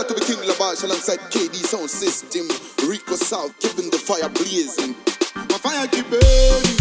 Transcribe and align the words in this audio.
out 0.00 0.08
to 0.08 0.14
the 0.14 0.20
King 0.20 0.40
Labash 0.48 0.82
alongside 0.82 1.18
KD 1.28 1.56
Sound 1.56 1.90
System, 1.90 2.48
Rico 2.88 3.16
South, 3.16 3.52
keeping 3.58 3.90
the 3.90 3.98
fire 3.98 4.30
blazing. 4.30 4.96
My 5.34 5.58
fire 5.60 5.86
keep 5.88 6.08
burning, 6.08 6.80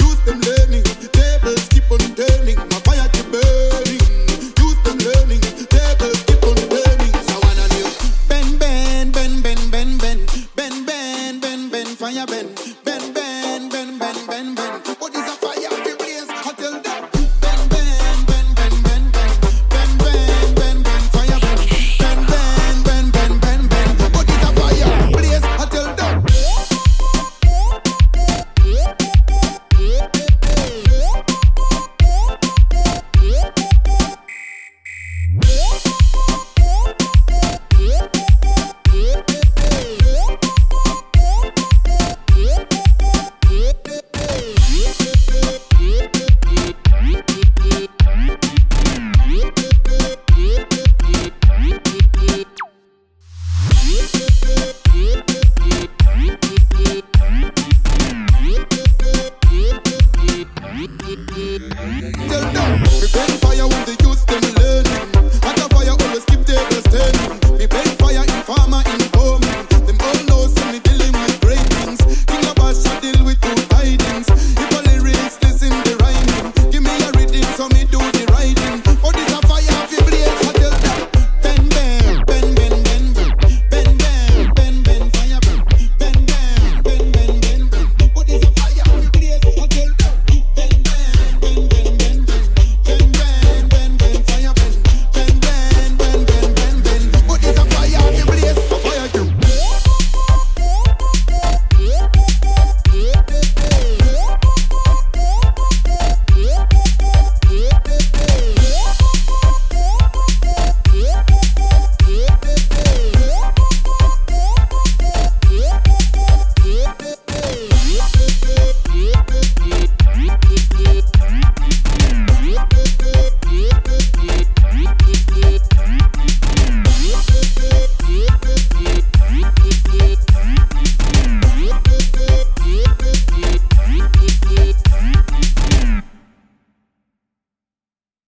Youth 0.00 0.24
them 0.24 0.40
learning, 0.40 0.84
tables 1.12 1.68
keep 1.68 1.84
on 1.92 2.00
turning. 2.16 2.56
My 2.56 2.80
fire 2.88 3.08
keep 3.12 3.28
burning, 3.28 4.00
Youth 4.56 4.80
them 4.80 4.96
learning, 4.96 5.44
tables 5.68 6.20
keep 6.24 6.40
on 6.40 6.56
turning. 6.72 7.12
So 7.28 7.36
I 7.36 7.40
wanna 7.44 7.68
do 7.68 7.84
Ben 8.32 8.56
Ben 8.56 9.10
Ben 9.12 9.42
Ben 9.42 9.60
Ben 9.70 9.98
Ben 9.98 10.24
Ben 10.56 10.84
Ben 10.86 11.40
Ben 11.40 11.68
Ben 11.68 11.86
Fire 11.96 12.26
Ben 12.26 12.48
Ben 12.84 12.93